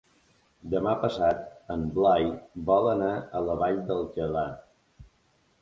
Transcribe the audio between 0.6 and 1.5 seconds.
Demà passat